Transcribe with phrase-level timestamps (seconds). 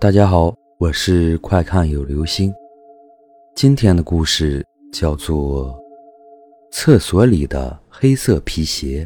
[0.00, 2.54] 大家好，我是快看有流星。
[3.56, 5.74] 今天的故事叫做
[6.70, 9.04] 《厕所里的黑色皮鞋》。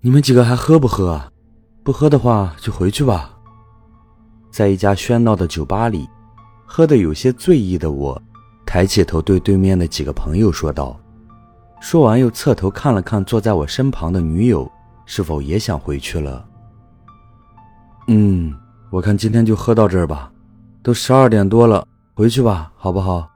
[0.00, 1.32] 你们几个还喝不喝啊？
[1.82, 3.36] 不喝的话就回去吧。
[4.48, 6.06] 在一家喧闹的酒吧里，
[6.64, 8.22] 喝得有些醉意的我，
[8.64, 10.96] 抬起头对对面的几个朋友说道。
[11.80, 14.70] 说完，又侧头看了看坐在我身旁的女友。
[15.06, 16.46] 是否也想回去了？
[18.08, 18.54] 嗯，
[18.90, 20.30] 我看今天就喝到这儿吧，
[20.82, 23.28] 都十二点多了，回去吧，好不好？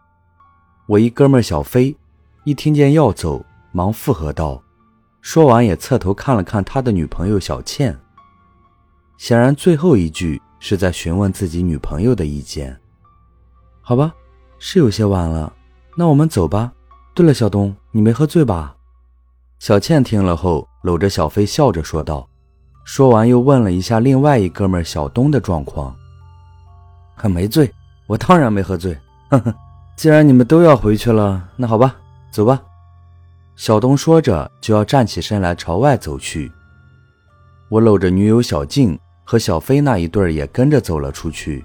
[0.87, 1.97] 我一哥们小飞，
[2.45, 4.63] 一听见要走，忙附和道。
[5.23, 7.99] 说完也侧头看了看他的女朋友小倩，
[9.19, 12.75] 显然最后一句是在询问自己女朋友的意见。
[13.83, 14.15] 好吧，
[14.59, 15.53] 是有些晚了，
[15.95, 16.73] 那我们走吧。
[17.13, 18.75] 对了，小东，你没喝醉吧？
[19.59, 22.29] 小倩听了后，搂着小飞笑着说道。
[22.85, 25.95] 说完，又问了一下另外一哥们小东的状况。
[27.15, 27.71] 还没醉，
[28.07, 28.97] 我当然没喝醉。
[29.29, 29.55] 呵呵，
[29.97, 31.95] 既然你们都要回去了，那好吧，
[32.33, 32.61] 走吧。
[33.55, 36.51] 小东说着，就要站起身来朝外走去。
[37.69, 41.65] 我搂着女友小静和小飞那一对儿也跟着走了出去。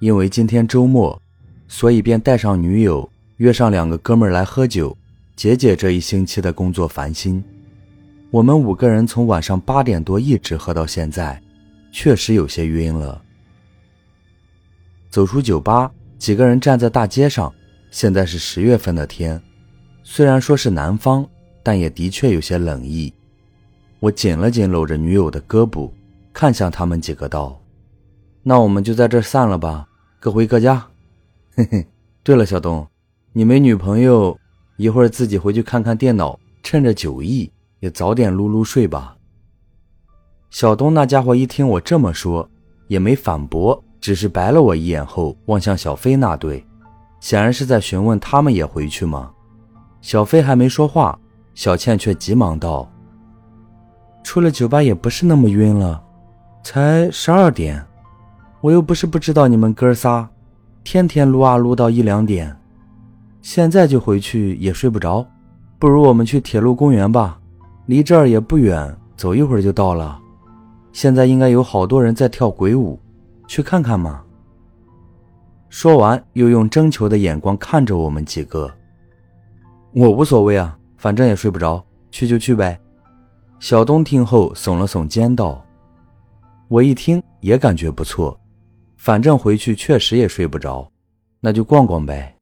[0.00, 1.20] 因为今天周末，
[1.68, 4.96] 所以便带上女友，约上两个哥们儿来喝酒。
[5.36, 7.44] 解解这一星期的工作烦心，
[8.30, 11.40] 我们五个人从晚上八点多一直喝到现在，
[11.92, 13.22] 确实有些晕了。
[15.08, 17.52] 走出酒吧，几个人站在大街上。
[17.90, 19.40] 现在是十月份的天，
[20.02, 21.26] 虽然说是南方，
[21.62, 23.14] 但也的确有些冷意。
[24.00, 25.90] 我紧了紧搂着女友的胳膊，
[26.32, 27.58] 看向他们几个道
[28.42, 29.88] ：“那我们就在这散了吧，
[30.20, 30.84] 各回各家。”
[31.54, 31.86] 嘿嘿。
[32.22, 32.86] 对了，小东，
[33.32, 34.36] 你没女朋友？
[34.76, 37.50] 一会儿自己回去看看电脑，趁着酒意
[37.86, 39.16] 也早点撸撸睡吧。
[40.50, 42.50] 小东那家伙一听我这么说，
[42.88, 46.66] 也没反驳，只是白了我一眼后望向小飞那对，
[47.20, 49.30] 显然是在询问他们也回去吗？
[50.00, 51.16] 小飞还没说话，
[51.54, 52.90] 小倩却急忙道
[54.24, 56.02] ：“出了酒吧也不是那么晕了，
[56.64, 57.80] 才十二点，
[58.60, 60.28] 我又不是不知道你们哥仨，
[60.82, 62.56] 天天撸啊撸到一两点。”
[63.42, 65.24] 现在就回去也睡不着，
[65.78, 67.38] 不如我们去铁路公园吧，
[67.86, 70.20] 离这儿也不远，走一会儿就到了。
[70.92, 72.98] 现在应该有好多人在跳鬼舞，
[73.46, 74.22] 去看看嘛。
[75.68, 78.72] 说完，又用征求的眼光看着我们几个。
[79.92, 82.78] 我无所谓啊，反正也睡不着，去就去呗。
[83.60, 85.64] 小东听后耸了耸肩道
[86.68, 88.38] ：“我一听也感觉不错，
[88.96, 90.90] 反正回去确实也睡不着，
[91.40, 92.36] 那就逛逛呗。”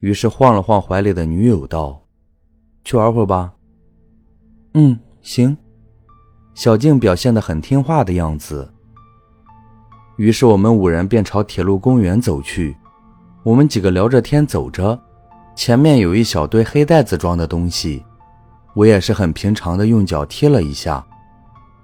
[0.00, 2.00] 于是晃了晃怀里的女友，道
[2.84, 3.52] ：“去玩会儿吧。
[4.74, 5.56] ”“嗯，行。”
[6.54, 8.72] 小静表现得很听话的样子。
[10.16, 12.76] 于是我们五人便朝铁路公园走去。
[13.42, 14.98] 我们几个聊着天走着，
[15.56, 18.04] 前面有一小堆黑袋子装的东西，
[18.74, 21.04] 我也是很平常的用脚踢了一下，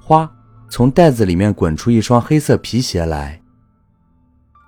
[0.01, 0.31] 哗，
[0.71, 3.41] 从袋子里面滚出一双黑色皮鞋来。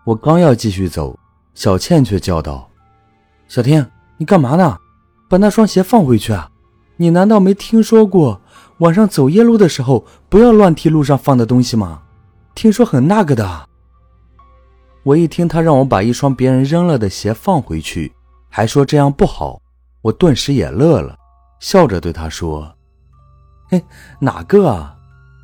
[0.04, 1.18] 我刚要继续走，
[1.54, 2.68] 小倩却叫道。
[3.48, 3.88] 小天，
[4.18, 4.76] 你干嘛呢？
[5.30, 6.50] 把那双鞋放回去啊！
[7.02, 8.40] 你难道没听说过
[8.78, 12.00] 晚上走夜路的时候不要乱踢路上放的东西吗？
[12.54, 13.68] 听说很那个的。
[15.02, 18.12] 我一听他让我把一双别人扔了的鞋放回去，
[18.48, 19.60] 还说这样不好，
[20.00, 21.16] 我顿时也乐了，
[21.58, 22.72] 笑着对他说
[23.68, 23.82] ：“嘿，
[24.20, 24.94] 哪个啊？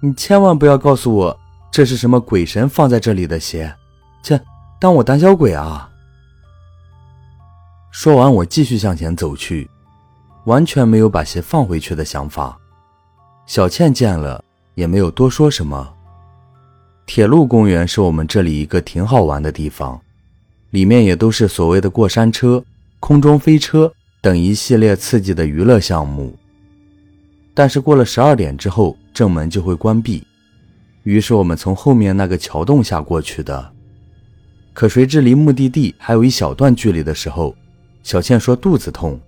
[0.01, 1.37] 你千万不要告诉我
[1.73, 3.75] 这是什么鬼神放在这里的鞋，
[4.23, 4.41] 切，
[4.79, 5.91] 当我胆小鬼啊！”
[7.91, 9.69] 说完，我继续向前走去，
[10.45, 12.59] 完全没有把鞋放回去的想法。
[13.47, 14.43] 小倩见了
[14.75, 15.95] 也没有多说什么。
[17.07, 20.01] 铁路公园是我们这里一个挺好玩的地方，
[20.71, 22.63] 里面也都是所谓的过山车、
[23.01, 23.91] 空中飞车
[24.21, 26.37] 等一系列刺激的娱乐项目。
[27.55, 30.27] 但是过了十二点之后，正门就会关闭，
[31.03, 33.73] 于是我们从后面那个桥洞下过去的。
[34.75, 37.55] 可谁知离目的地还有一小段距离的时候。
[38.05, 39.21] 小倩说肚子痛，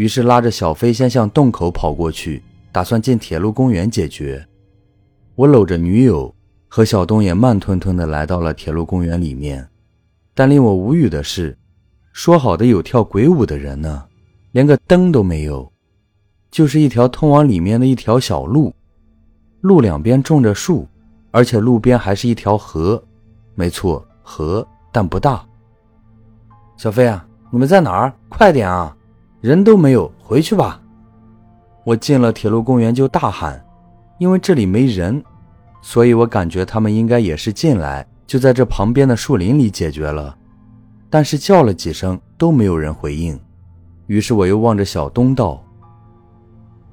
[0.00, 2.42] 于是拉着小飞先向洞口跑过去，
[2.72, 4.42] 打算进铁路公园解决。
[5.34, 6.34] 我搂着女友
[6.68, 9.68] 和小东也慢吞吞地来到了铁路公园里面。
[10.32, 11.54] 但令我无语的是，
[12.14, 14.02] 说好的有跳鬼舞的人呢？
[14.52, 15.70] 连个灯都没有，
[16.50, 18.74] 就是一条通往里面的一条小路，
[19.60, 20.88] 路两边种着树，
[21.30, 23.04] 而且路边还是一条河。
[23.54, 25.44] 没错，河，但不大。
[26.78, 27.28] 小飞啊！
[27.50, 28.14] 你们在哪儿？
[28.30, 28.96] 快点啊！
[29.40, 30.80] 人都没有，回去吧。
[31.84, 33.64] 我进了铁路公园就大喊，
[34.18, 35.22] 因为这里没人，
[35.80, 40.36] 所以我感觉他们应该也是进来就在这旁边的树林里解决了。
[41.08, 43.40] 但是叫了几声都没有人回应，
[44.06, 45.64] 于是我又望着小东道：“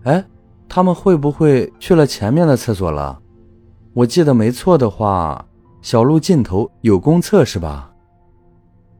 [0.03, 0.23] 哎，
[0.69, 3.19] 他们会不会去了前面的厕所了？
[3.93, 5.45] 我记得没错的话，
[5.81, 7.91] 小路尽头有公厕是吧？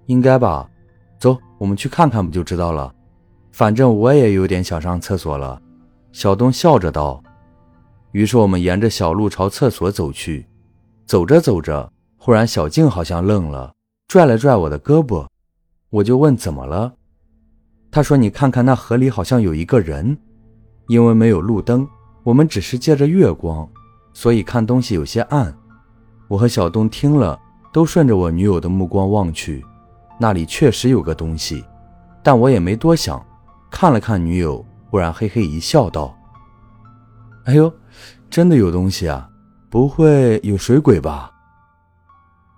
[0.08, 0.70] 应该吧。
[1.18, 2.94] 走，我们去看看不就知道了。
[3.58, 5.60] 反正我也有点想上厕所了。”
[6.14, 7.20] 小东笑着道。
[8.12, 10.46] 于是我们沿着小路朝厕所走去，
[11.08, 13.74] 走着走着，忽然小静好像愣了，
[14.08, 15.26] 拽了拽我的胳膊，
[15.90, 16.94] 我就问怎么了。
[17.90, 20.16] 他说：“你看看那河里好像有一个人，
[20.88, 21.88] 因为没有路灯，
[22.22, 23.68] 我们只是借着月光，
[24.14, 25.52] 所以看东西有些暗。”
[26.30, 27.40] 我和小东听了，
[27.74, 29.66] 都顺着我女友的目光望去，
[30.20, 31.66] 那里确实有个东西，
[32.22, 33.26] 但我也没多想，
[33.80, 36.18] 看了看女友，忽然嘿嘿一笑，道
[37.46, 37.72] ：“哎呦。”
[38.28, 39.30] 真的有东西啊！
[39.70, 41.32] 不会有水鬼吧？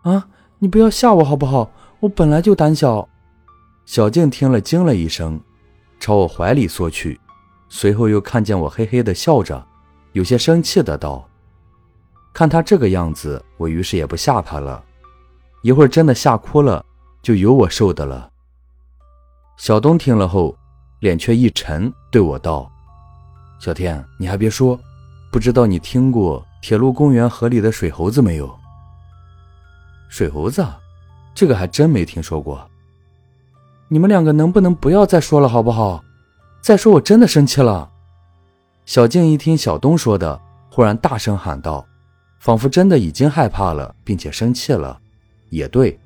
[0.03, 0.25] 啊！
[0.59, 1.69] 你不要吓我好不好？
[1.99, 3.05] 我本来就胆小。
[3.85, 5.37] 小静听了惊了一声，
[5.99, 7.19] 朝我怀里缩去，
[7.67, 9.61] 随后又看见我嘿嘿的笑着，
[10.13, 11.27] 有些生气的道
[12.31, 14.81] ：“看他这个样子，我于是也不吓他了。
[15.63, 16.85] 一会儿真的吓哭了，
[17.21, 18.31] 就有我受的了。”
[19.59, 20.57] 小东听了后，
[20.99, 22.69] 脸却一沉，对我道
[23.59, 24.79] ：“小天，你还别说。”
[25.31, 28.51] 不知道你听过铁路公园河里的水猴子没有？
[30.09, 30.65] 水猴子，
[31.35, 32.67] 这个还真没听说过。
[33.87, 36.03] 你们两个能不能不要再说了，好不好？
[36.61, 37.87] 再说我真的生气了。
[38.85, 40.41] 小静一听小东说的，
[40.71, 41.85] 忽然大声喊道，
[42.39, 44.99] 仿佛真的已经害怕了，并且生气了。
[45.51, 45.99] 也对，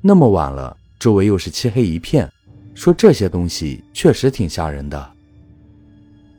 [0.00, 2.30] 那么晚了，周围又是漆黑一片，
[2.74, 5.12] 说这些东西确实挺吓人的。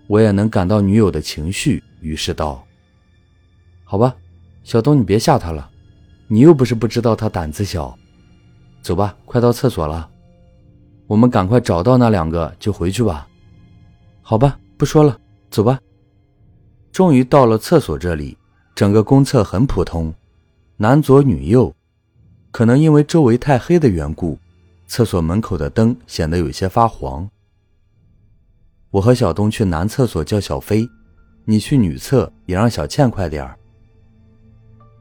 [0.07, 1.83] 我也能感到女友的情绪。
[2.01, 2.65] 于是道
[3.85, 4.15] ：“好吧，
[4.63, 5.69] 小东，你别吓他了。
[6.27, 7.95] 你又不是不知道他胆子小。
[8.81, 10.09] 走吧，快到厕所了。
[11.05, 13.27] 我们赶快找到那两个就回去吧。
[14.21, 15.19] 好吧，不说了，
[15.51, 15.79] 走吧。
[16.91, 18.35] 终于到了厕所这里，
[18.73, 20.11] 整个公厕很普通，
[20.77, 21.73] 男左女右。
[22.49, 24.37] 可能因为周围太黑的缘故，
[24.91, 27.25] 厕所门口的灯显得有些发黄。
[28.89, 30.85] 我和小东去男厕所叫小飞。”
[31.47, 33.57] 你去女厕，也让小倩快点儿。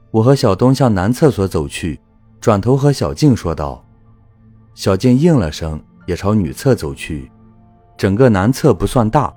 [0.09, 1.99] 我和小东向男厕所走去，
[2.39, 3.85] 转头和小静说道。
[4.73, 7.29] 小静应了声，也朝女厕走去。
[7.97, 9.31] 整个男厕不算大，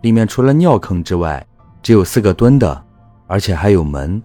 [0.00, 1.46] 里面除了尿坑之外，
[1.82, 2.82] 只有四个蹲的，
[3.26, 4.20] 而且还有门。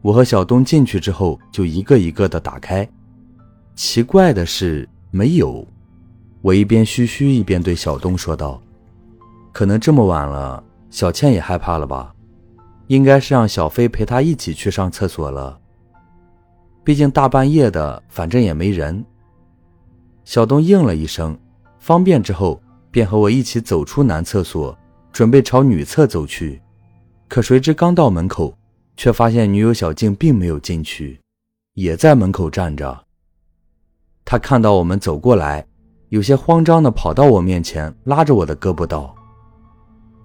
[0.00, 2.88] 我和小东进去之后，就一个一个的打开。
[3.74, 5.66] 奇怪的是，没有。
[6.40, 8.60] 我一边嘘嘘，一边对小东说道
[9.52, 12.14] ：“可能这么晚了。”小倩也害怕了吧？
[12.86, 15.58] 应该是让小飞陪她一起去上厕所了。
[16.82, 19.04] 毕竟大半夜的，反正也没人。
[20.24, 21.38] 小东应了一声，
[21.78, 24.74] 方便之后，便和我一起走出男厕所，
[25.12, 26.62] 准备朝女厕走去。
[27.28, 28.56] 可谁知刚到门口，
[28.96, 31.20] 却发现女友小静并没有进去，
[31.74, 33.04] 也在门口站着。
[34.30, 35.66] 他看到我们走过来，
[36.10, 39.14] 有些慌张的跑到我面前，拉着我的胳膊道。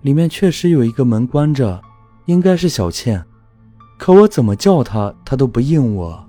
[0.01, 1.81] 里面确实有一个门关着，
[2.25, 3.23] 应该是小倩，
[3.97, 6.21] 可我怎么叫她，她都不应我。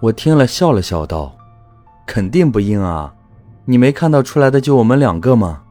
[0.00, 1.36] 我听了笑了笑道
[2.04, 3.14] ：“肯定不应啊，
[3.64, 5.62] 你没看到出来的就我们两个吗？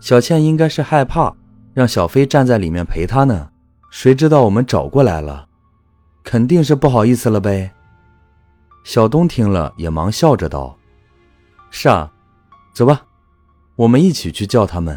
[0.00, 1.34] 小倩应该是害怕，
[1.72, 3.48] 让小飞站在里面陪她呢。
[3.90, 5.46] 谁知道我们找过来了，
[6.22, 7.70] 肯定是不好意思了呗。”
[8.86, 10.78] 小东听了也忙笑着道
[11.70, 12.08] ：“是啊，
[12.72, 13.02] 走吧，
[13.74, 14.96] 我们一起去叫他们。”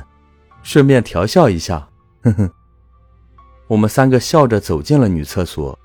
[0.62, 1.90] 顺便调笑一下，
[2.22, 2.52] 哼哼。
[3.68, 5.78] 我们三个笑着走进了女厕所。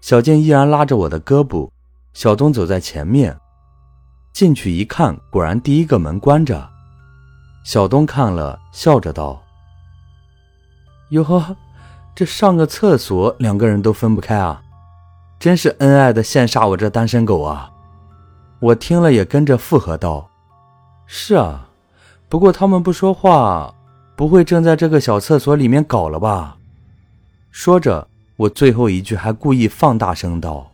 [0.00, 1.68] 小静依然拉着我的胳膊，
[2.12, 3.36] 小东走在前面。
[4.32, 6.70] 进去一看，果然第一个门关着。
[7.64, 9.42] 小东看了，笑着道
[11.10, 11.56] ：“哟呵，
[12.14, 14.62] 这上个厕所两个人都分不开啊，
[15.38, 17.70] 真是恩爱的羡煞我这单身狗啊！”
[18.60, 20.28] 我听了也跟着附和道
[21.06, 21.64] ：“是啊。”
[22.28, 23.74] 不过他们不说话，
[24.14, 26.58] 不会正在这个小厕所里面搞了吧？
[27.50, 30.70] 说着，我最后一句还故意放大声道。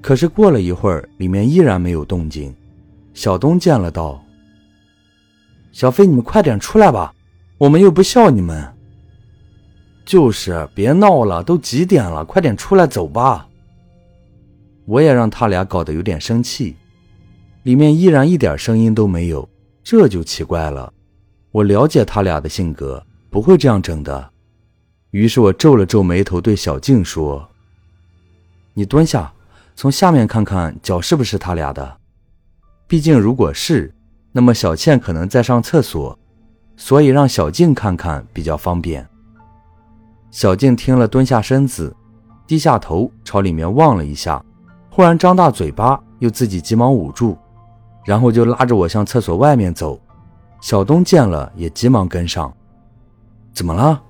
[0.00, 2.54] 可是过了一会儿，里面依然没有动静。
[3.12, 4.24] 小东见了道
[5.72, 7.12] ：“小飞，你们快点出来吧，
[7.58, 8.74] 我们又不笑你们。”
[10.04, 12.24] 就是别闹了，都几点了？
[12.24, 13.48] 快点出来走吧。
[14.84, 16.76] 我也让他俩搞得有点生气。
[17.62, 19.48] 里面依然一点声音都没有。
[19.84, 20.92] 这就奇怪了，
[21.50, 24.30] 我了解他俩的性格，不会这样整的。
[25.10, 27.48] 于是我皱了皱眉头，对小静说
[28.74, 29.32] ：“你蹲下，
[29.74, 31.96] 从下面看看脚是不是他俩的。
[32.86, 33.92] 毕竟如果是，
[34.32, 36.18] 那么小倩可能在上厕所，
[36.76, 39.06] 所以让小静看看比较方便。”
[40.32, 41.94] 小静听了，蹲下身子，
[42.46, 44.42] 低下头朝里面望了一下，
[44.90, 47.36] 忽然张大嘴巴，又自己急忙捂住，
[48.06, 50.00] 然后就拉着我向厕所外面走。
[50.62, 52.50] 小东见了也急忙跟上。
[53.52, 54.02] 怎么了？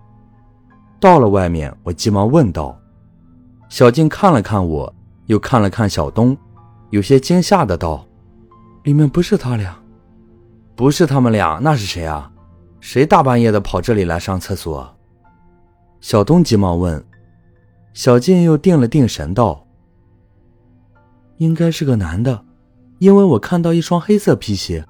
[1.00, 2.78] 到了外面，我急忙问道。
[3.68, 4.94] 小静看了看我，
[5.26, 6.36] 又看了看小东，
[6.90, 8.06] 有些惊吓的道
[8.84, 9.76] ：“里面不是他俩，
[10.76, 12.30] 不是他们俩，那是谁啊？
[12.78, 14.88] 谁大半夜的跑这里来上厕所？”
[16.02, 17.02] 小东急忙问。
[17.94, 19.66] 小静又定了定神道
[21.38, 22.44] ：“应该是个男的，
[22.98, 24.84] 因为我看到一双黑色皮鞋。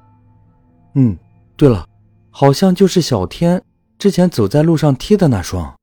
[0.95, 1.17] 嗯。”
[1.55, 1.87] 对了，
[2.31, 3.63] 好像就是小天
[3.99, 5.77] 之前走在路上踢的那双。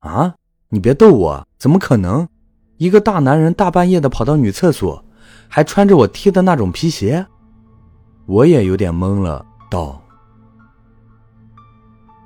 [0.00, 0.34] 啊，
[0.70, 2.26] 你别逗我，怎么可能？
[2.78, 5.04] 一个大男人大半夜的跑到女厕所，
[5.48, 7.24] 还穿着我踢的那种皮鞋？
[8.26, 10.02] 我也有点懵了，道。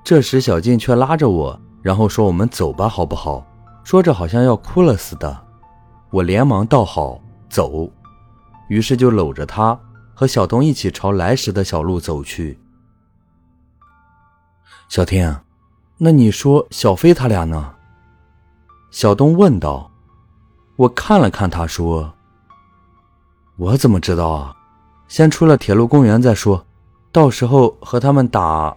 [0.04, 3.46] 这时小静却拉着我，然后说：“我们走吧，好不好？”
[3.84, 5.46] 说着好像要哭了似的。
[6.10, 7.90] 我连忙道：“好，走。”
[8.68, 9.78] 于是就搂着她。
[10.14, 12.58] 和小东一起朝来时的小路走去。
[14.88, 15.44] 小天，
[15.96, 17.72] 那你说小飞他俩呢？
[18.90, 19.88] 小东问道。
[20.74, 22.12] 我看了看他，说
[23.58, 24.56] ：“我怎么知道啊？
[25.06, 26.66] 先出了铁路公园再说，
[27.12, 28.76] 到时候和他们打。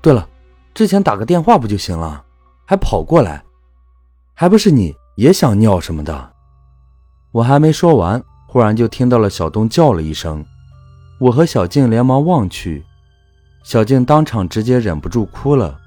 [0.00, 0.28] 对了，
[0.72, 2.24] 之前打个电话不就行了？
[2.66, 3.42] 还跑过来，
[4.34, 6.32] 还不是你也想尿什么的？”
[7.32, 10.44] 我还没说完，忽然就听到了小东叫了一声。
[11.18, 12.84] 我和小静连忙望去，
[13.62, 15.78] 小静当场直接忍不住哭了，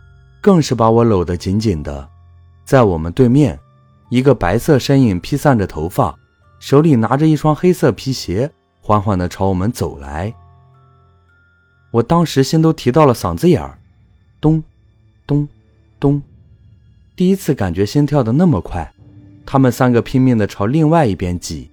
[0.41, 2.07] 更是把我搂得紧紧的。
[2.65, 3.59] 在我们对面，
[4.09, 6.15] 一个白色身影披散着头发，
[6.59, 10.33] 手里拿着一双黑色皮鞋，缓缓地朝我们走来。
[11.91, 13.79] 我当时心都提到了嗓子眼儿，
[14.39, 14.63] 咚，
[15.25, 15.47] 咚，
[15.99, 16.21] 咚，
[17.19, 18.89] 第一次感觉心跳的那么快。
[19.45, 21.69] 他们三个拼命地朝另外一边挤，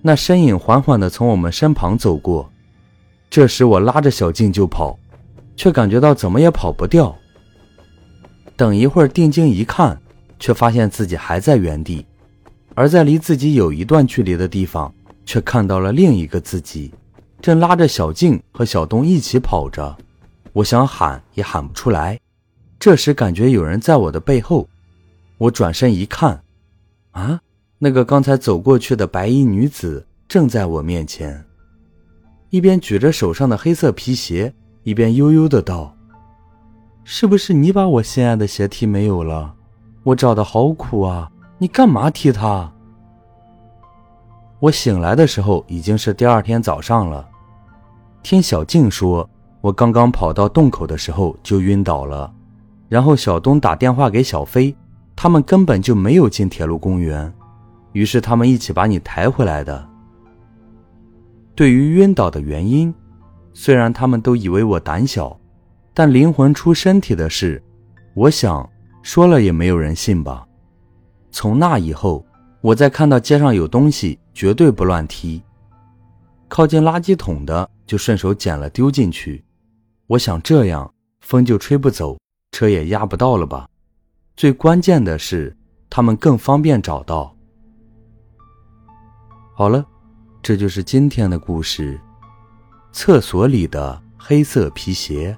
[0.00, 2.48] 那身影缓缓地从我们身旁走过。
[3.28, 4.96] 这时我拉着小静就跑，
[5.56, 7.12] 却感觉到怎么也跑不掉。
[8.54, 10.00] 等一会儿定睛一看，
[10.38, 12.06] 却发现自己还在原地，
[12.76, 14.94] 而在离自己有一段距离的地方，
[15.26, 16.92] 却看到了另一个自己，
[17.42, 19.96] 正拉着小静和小东一起跑着。
[20.52, 22.20] 我想喊也喊不出来。
[22.80, 24.66] 这时感觉有人在我的背后，
[25.36, 26.42] 我转身一看，
[27.10, 27.38] 啊，
[27.78, 31.44] 那个刚才走过去的白衣女子正在我面前。
[32.48, 35.94] 一边举着手上的黑色皮鞋，一边悠悠的道
[37.04, 39.54] ：“是不是你把我心爱的鞋踢没有了？
[40.02, 41.30] 我找的好苦啊！
[41.58, 42.72] 你干嘛踢它？”
[44.58, 47.28] 我醒来的时候已经是第二天早上了。
[48.22, 49.28] 听小静说，
[49.60, 52.32] 我刚刚跑到洞口的时候就晕倒了，
[52.90, 54.76] 然后小东打电话给小飞，
[55.14, 57.32] 他们根本就没有进铁路公园，
[57.92, 59.88] 于是他们一起把你抬回来的。
[61.54, 62.92] 对于晕倒的原因，
[63.52, 65.38] 虽然他们都以为我胆小，
[65.94, 67.62] 但灵魂出身体的事，
[68.12, 68.68] 我想
[69.02, 70.44] 说了也没有人信吧。
[71.30, 72.26] 从那以后，
[72.60, 75.40] 我再看到街上有东西，绝对不乱踢。
[76.48, 79.44] 靠近垃圾桶的，就顺手捡了丢进去。
[80.08, 82.18] 我想这样风就吹不走，
[82.52, 83.68] 车也压不到了吧。
[84.36, 85.56] 最关键的是，
[85.88, 87.36] 他们更方便找到。
[89.54, 89.84] 好了。
[90.42, 92.00] 这就是今天的故事，
[92.92, 95.36] 厕所里的黑色皮鞋。